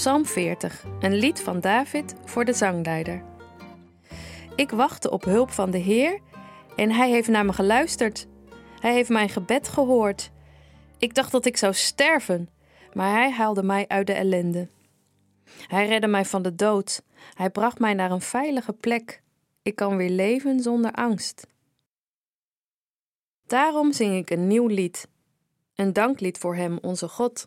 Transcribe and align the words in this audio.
Psalm 0.00 0.26
40, 0.26 0.84
een 1.00 1.14
lied 1.14 1.40
van 1.40 1.60
David 1.60 2.14
voor 2.24 2.44
de 2.44 2.52
zangleider. 2.52 3.22
Ik 4.56 4.70
wachtte 4.70 5.10
op 5.10 5.24
hulp 5.24 5.50
van 5.50 5.70
de 5.70 5.78
Heer 5.78 6.20
en 6.76 6.90
Hij 6.90 7.10
heeft 7.10 7.28
naar 7.28 7.44
me 7.44 7.52
geluisterd. 7.52 8.26
Hij 8.80 8.92
heeft 8.92 9.08
mijn 9.08 9.28
gebed 9.28 9.68
gehoord. 9.68 10.30
Ik 10.98 11.14
dacht 11.14 11.32
dat 11.32 11.44
ik 11.44 11.56
zou 11.56 11.74
sterven, 11.74 12.48
maar 12.92 13.10
Hij 13.10 13.30
haalde 13.30 13.62
mij 13.62 13.88
uit 13.88 14.06
de 14.06 14.12
ellende. 14.12 14.68
Hij 15.66 15.86
redde 15.86 16.06
mij 16.06 16.24
van 16.24 16.42
de 16.42 16.54
dood. 16.54 17.02
Hij 17.34 17.50
bracht 17.50 17.78
mij 17.78 17.94
naar 17.94 18.10
een 18.10 18.20
veilige 18.20 18.72
plek. 18.72 19.22
Ik 19.62 19.76
kan 19.76 19.96
weer 19.96 20.10
leven 20.10 20.60
zonder 20.60 20.92
angst. 20.92 21.46
Daarom 23.46 23.92
zing 23.92 24.16
ik 24.16 24.30
een 24.30 24.46
nieuw 24.46 24.66
lied, 24.66 25.08
een 25.74 25.92
danklied 25.92 26.38
voor 26.38 26.54
Hem, 26.54 26.78
onze 26.82 27.08
God. 27.08 27.46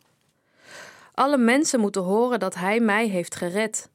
Alle 1.13 1.37
mensen 1.37 1.79
moeten 1.79 2.01
horen 2.01 2.39
dat 2.39 2.55
Hij 2.55 2.79
mij 2.79 3.07
heeft 3.07 3.35
gered. 3.35 3.89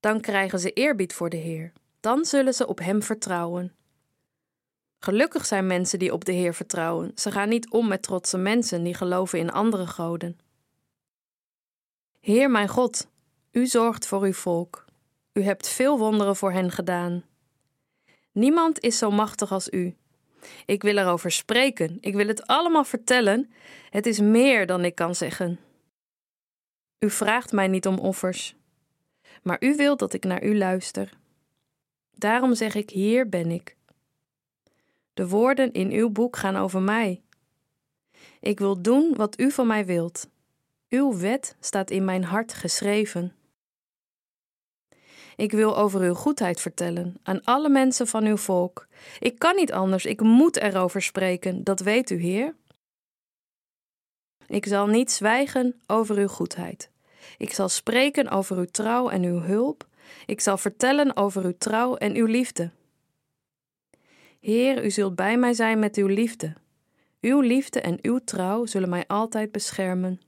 Dan 0.00 0.20
krijgen 0.20 0.58
ze 0.58 0.72
eerbied 0.72 1.12
voor 1.12 1.30
de 1.30 1.36
Heer. 1.36 1.72
Dan 2.00 2.24
zullen 2.24 2.54
ze 2.54 2.66
op 2.66 2.78
Hem 2.78 3.02
vertrouwen. 3.02 3.72
Gelukkig 4.98 5.46
zijn 5.46 5.66
mensen 5.66 5.98
die 5.98 6.12
op 6.12 6.24
de 6.24 6.32
Heer 6.32 6.54
vertrouwen. 6.54 7.12
Ze 7.14 7.30
gaan 7.30 7.48
niet 7.48 7.70
om 7.70 7.88
met 7.88 8.02
trotse 8.02 8.38
mensen 8.38 8.82
die 8.82 8.94
geloven 8.94 9.38
in 9.38 9.52
andere 9.52 9.86
goden. 9.86 10.38
Heer 12.20 12.50
mijn 12.50 12.68
God, 12.68 13.08
U 13.50 13.66
zorgt 13.66 14.06
voor 14.06 14.22
Uw 14.22 14.32
volk. 14.32 14.84
U 15.32 15.42
hebt 15.42 15.68
veel 15.68 15.98
wonderen 15.98 16.36
voor 16.36 16.52
hen 16.52 16.70
gedaan. 16.70 17.24
Niemand 18.32 18.80
is 18.80 18.98
zo 18.98 19.10
machtig 19.10 19.52
als 19.52 19.70
U. 19.70 19.96
Ik 20.66 20.82
wil 20.82 20.96
erover 20.96 21.30
spreken. 21.30 21.98
Ik 22.00 22.14
wil 22.14 22.26
het 22.26 22.46
allemaal 22.46 22.84
vertellen. 22.84 23.52
Het 23.90 24.06
is 24.06 24.20
meer 24.20 24.66
dan 24.66 24.84
ik 24.84 24.94
kan 24.94 25.14
zeggen. 25.14 25.58
U 27.04 27.10
vraagt 27.10 27.52
mij 27.52 27.68
niet 27.68 27.86
om 27.86 27.98
offers, 27.98 28.56
maar 29.42 29.56
u 29.60 29.76
wilt 29.76 29.98
dat 29.98 30.12
ik 30.12 30.24
naar 30.24 30.42
u 30.42 30.56
luister. 30.56 31.18
Daarom 32.14 32.54
zeg 32.54 32.74
ik: 32.74 32.90
Hier 32.90 33.28
ben 33.28 33.50
ik. 33.50 33.76
De 35.14 35.28
woorden 35.28 35.72
in 35.72 35.90
uw 35.90 36.10
boek 36.10 36.36
gaan 36.36 36.56
over 36.56 36.82
mij. 36.82 37.22
Ik 38.40 38.58
wil 38.58 38.82
doen 38.82 39.14
wat 39.16 39.40
u 39.40 39.50
van 39.50 39.66
mij 39.66 39.86
wilt. 39.86 40.28
Uw 40.88 41.18
wet 41.18 41.56
staat 41.60 41.90
in 41.90 42.04
mijn 42.04 42.24
hart 42.24 42.54
geschreven. 42.54 43.34
Ik 45.36 45.52
wil 45.52 45.76
over 45.76 46.00
uw 46.00 46.14
goedheid 46.14 46.60
vertellen 46.60 47.16
aan 47.22 47.44
alle 47.44 47.68
mensen 47.68 48.06
van 48.06 48.24
uw 48.24 48.36
volk. 48.36 48.86
Ik 49.18 49.38
kan 49.38 49.56
niet 49.56 49.72
anders, 49.72 50.04
ik 50.04 50.20
moet 50.20 50.56
erover 50.56 51.02
spreken, 51.02 51.64
dat 51.64 51.80
weet 51.80 52.10
u, 52.10 52.16
Heer. 52.16 52.54
Ik 54.46 54.66
zal 54.66 54.86
niet 54.86 55.10
zwijgen 55.10 55.80
over 55.86 56.16
uw 56.16 56.28
goedheid. 56.28 56.91
Ik 57.38 57.52
zal 57.52 57.68
spreken 57.68 58.28
over 58.28 58.56
uw 58.56 58.64
trouw 58.70 59.08
en 59.08 59.22
uw 59.22 59.40
hulp. 59.40 59.86
Ik 60.26 60.40
zal 60.40 60.58
vertellen 60.58 61.16
over 61.16 61.44
uw 61.44 61.54
trouw 61.58 61.96
en 61.96 62.14
uw 62.14 62.26
liefde. 62.26 62.70
Heer, 64.40 64.84
u 64.84 64.90
zult 64.90 65.14
bij 65.14 65.36
mij 65.36 65.54
zijn 65.54 65.78
met 65.78 65.96
uw 65.96 66.06
liefde. 66.06 66.52
Uw 67.20 67.40
liefde 67.40 67.80
en 67.80 67.98
uw 68.02 68.18
trouw 68.24 68.66
zullen 68.66 68.88
mij 68.88 69.04
altijd 69.06 69.52
beschermen. 69.52 70.20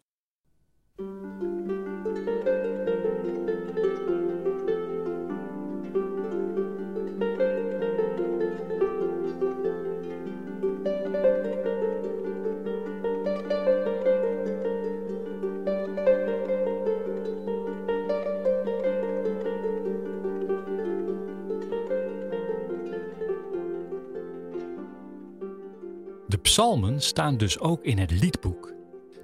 Psalmen 26.44 27.00
staan 27.00 27.36
dus 27.36 27.58
ook 27.58 27.84
in 27.84 27.98
het 27.98 28.10
liedboek. 28.10 28.72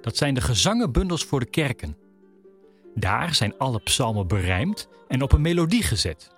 Dat 0.01 0.17
zijn 0.17 0.33
de 0.33 0.41
gezangenbundels 0.41 1.23
voor 1.23 1.39
de 1.39 1.49
kerken. 1.49 1.97
Daar 2.95 3.35
zijn 3.35 3.57
alle 3.57 3.79
psalmen 3.79 4.27
berijmd 4.27 4.87
en 5.07 5.21
op 5.21 5.31
een 5.31 5.41
melodie 5.41 5.83
gezet. 5.83 6.31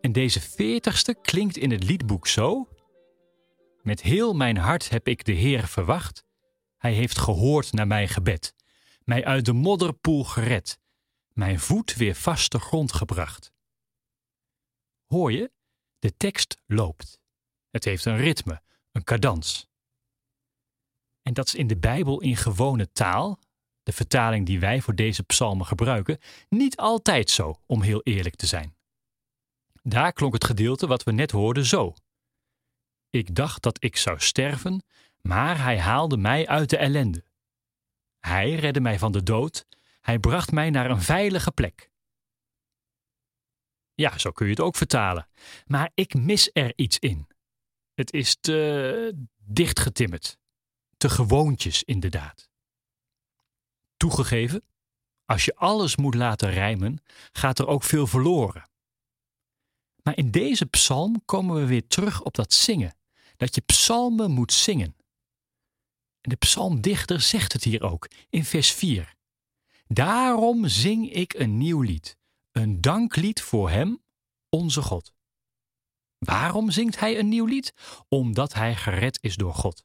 En 0.00 0.12
deze 0.12 0.40
veertigste 0.40 1.14
klinkt 1.22 1.56
in 1.56 1.70
het 1.70 1.84
liedboek 1.84 2.26
zo: 2.26 2.68
Met 3.82 4.02
heel 4.02 4.34
mijn 4.34 4.56
hart 4.56 4.88
heb 4.88 5.08
ik 5.08 5.24
de 5.24 5.32
Heer 5.32 5.66
verwacht. 5.66 6.24
Hij 6.78 6.92
heeft 6.92 7.18
gehoord 7.18 7.72
naar 7.72 7.86
mijn 7.86 8.08
gebed, 8.08 8.54
mij 9.04 9.24
uit 9.24 9.44
de 9.44 9.52
modderpoel 9.52 10.24
gered, 10.24 10.78
mijn 11.32 11.60
voet 11.60 11.94
weer 11.94 12.14
vaste 12.14 12.58
grond 12.58 12.92
gebracht. 12.92 13.52
Hoor 15.06 15.32
je? 15.32 15.50
De 15.98 16.16
tekst 16.16 16.56
loopt. 16.66 17.18
Het 17.70 17.84
heeft 17.84 18.04
een 18.04 18.16
ritme, 18.16 18.62
een 18.94 19.04
cadans. 19.04 19.68
En 21.22 21.34
dat 21.34 21.46
is 21.46 21.54
in 21.54 21.66
de 21.66 21.76
Bijbel 21.76 22.20
in 22.20 22.36
gewone 22.36 22.92
taal, 22.92 23.38
de 23.82 23.92
vertaling 23.92 24.46
die 24.46 24.60
wij 24.60 24.80
voor 24.80 24.94
deze 24.94 25.22
psalmen 25.22 25.66
gebruiken, 25.66 26.18
niet 26.48 26.76
altijd 26.76 27.30
zo, 27.30 27.60
om 27.66 27.82
heel 27.82 28.02
eerlijk 28.02 28.36
te 28.36 28.46
zijn. 28.46 28.76
Daar 29.82 30.12
klonk 30.12 30.32
het 30.32 30.44
gedeelte 30.44 30.86
wat 30.86 31.02
we 31.02 31.12
net 31.12 31.30
hoorden 31.30 31.64
zo. 31.64 31.94
Ik 33.10 33.34
dacht 33.34 33.62
dat 33.62 33.84
ik 33.84 33.96
zou 33.96 34.20
sterven, 34.20 34.84
maar 35.20 35.62
hij 35.62 35.80
haalde 35.80 36.16
mij 36.16 36.46
uit 36.46 36.70
de 36.70 36.76
ellende. 36.76 37.24
Hij 38.18 38.54
redde 38.54 38.80
mij 38.80 38.98
van 38.98 39.12
de 39.12 39.22
dood, 39.22 39.66
hij 40.00 40.18
bracht 40.18 40.52
mij 40.52 40.70
naar 40.70 40.90
een 40.90 41.02
veilige 41.02 41.52
plek. 41.52 41.90
Ja, 43.94 44.18
zo 44.18 44.30
kun 44.30 44.46
je 44.46 44.52
het 44.52 44.60
ook 44.60 44.76
vertalen, 44.76 45.28
maar 45.66 45.90
ik 45.94 46.14
mis 46.14 46.50
er 46.52 46.72
iets 46.76 46.98
in. 46.98 47.28
Het 47.94 48.12
is 48.12 48.36
te 48.40 49.26
dichtgetimmerd. 49.36 50.38
Te 50.96 51.08
gewoontjes, 51.08 51.82
inderdaad. 51.82 52.48
Toegegeven, 53.96 54.62
als 55.24 55.44
je 55.44 55.56
alles 55.56 55.96
moet 55.96 56.14
laten 56.14 56.50
rijmen, 56.50 57.02
gaat 57.32 57.58
er 57.58 57.66
ook 57.66 57.82
veel 57.82 58.06
verloren. 58.06 58.70
Maar 60.02 60.16
in 60.16 60.30
deze 60.30 60.66
psalm 60.66 61.22
komen 61.24 61.56
we 61.56 61.66
weer 61.66 61.86
terug 61.86 62.22
op 62.22 62.34
dat 62.34 62.52
zingen. 62.52 62.96
Dat 63.36 63.54
je 63.54 63.60
psalmen 63.60 64.30
moet 64.30 64.52
zingen. 64.52 64.96
En 66.20 66.30
de 66.30 66.36
psalmdichter 66.36 67.20
zegt 67.20 67.52
het 67.52 67.64
hier 67.64 67.82
ook 67.82 68.08
in 68.30 68.44
vers 68.44 68.72
4. 68.72 69.14
Daarom 69.86 70.68
zing 70.68 71.12
ik 71.12 71.34
een 71.34 71.58
nieuw 71.58 71.80
lied, 71.80 72.16
een 72.52 72.80
danklied 72.80 73.42
voor 73.42 73.70
Hem, 73.70 74.02
onze 74.48 74.82
God. 74.82 75.13
Waarom 76.24 76.70
zingt 76.70 77.00
hij 77.00 77.18
een 77.18 77.28
nieuw 77.28 77.46
lied? 77.46 77.74
Omdat 78.08 78.54
hij 78.54 78.76
gered 78.76 79.18
is 79.20 79.36
door 79.36 79.54
God. 79.54 79.84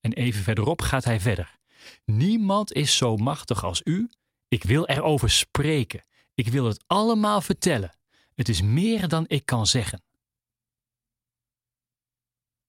En 0.00 0.12
even 0.12 0.42
verderop 0.42 0.80
gaat 0.80 1.04
hij 1.04 1.20
verder. 1.20 1.58
Niemand 2.04 2.72
is 2.72 2.96
zo 2.96 3.16
machtig 3.16 3.64
als 3.64 3.80
u. 3.84 4.10
Ik 4.48 4.62
wil 4.62 4.86
erover 4.86 5.30
spreken. 5.30 6.04
Ik 6.34 6.48
wil 6.48 6.64
het 6.64 6.84
allemaal 6.86 7.40
vertellen. 7.40 7.96
Het 8.34 8.48
is 8.48 8.62
meer 8.62 9.08
dan 9.08 9.24
ik 9.28 9.46
kan 9.46 9.66
zeggen. 9.66 10.02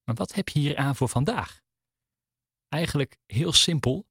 Maar 0.03 0.15
wat 0.15 0.33
heb 0.33 0.49
je 0.49 0.59
hier 0.59 0.77
aan 0.77 0.95
voor 0.95 1.09
vandaag? 1.09 1.61
Eigenlijk 2.69 3.17
heel 3.25 3.53
simpel. 3.53 4.05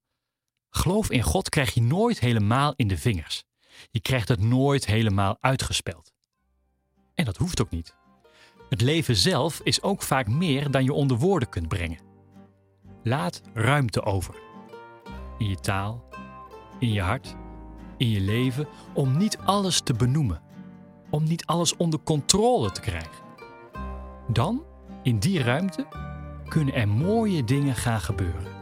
Geloof 0.71 1.11
in 1.11 1.23
God 1.23 1.49
krijg 1.49 1.75
je 1.75 1.83
nooit 1.83 2.21
helemaal 2.21 2.73
in 2.77 2.89
de 2.89 2.99
vingers. 2.99 3.45
Je 3.91 4.01
krijgt 4.01 4.29
het 4.29 4.41
nooit 4.41 4.87
helemaal 4.87 5.37
uitgespeld. 5.41 6.13
En 7.23 7.29
dat 7.29 7.37
hoeft 7.37 7.61
ook 7.61 7.71
niet. 7.71 7.95
Het 8.69 8.81
leven 8.81 9.17
zelf 9.17 9.61
is 9.65 9.83
ook 9.83 10.03
vaak 10.03 10.29
meer 10.29 10.71
dan 10.71 10.85
je 10.85 10.93
onder 10.93 11.17
woorden 11.17 11.49
kunt 11.49 11.69
brengen. 11.69 11.99
Laat 13.03 13.43
ruimte 13.55 14.03
over. 14.03 14.35
In 15.39 15.49
je 15.49 15.57
taal, 15.57 16.05
in 16.79 16.93
je 16.93 17.01
hart, 17.01 17.37
in 17.97 18.09
je 18.09 18.21
leven, 18.21 18.69
om 18.95 19.17
niet 19.17 19.39
alles 19.39 19.81
te 19.81 19.95
benoemen. 19.95 20.43
Om 21.11 21.25
niet 21.25 21.47
alles 21.47 21.77
onder 21.77 22.01
controle 22.01 22.71
te 22.71 22.81
krijgen. 22.81 23.25
Dan, 24.29 24.65
in 25.03 25.19
die 25.19 25.43
ruimte, 25.43 25.87
kunnen 26.49 26.75
er 26.75 26.89
mooie 26.89 27.45
dingen 27.45 27.75
gaan 27.75 28.01
gebeuren. 28.01 28.62